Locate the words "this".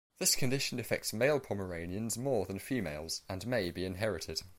0.17-0.35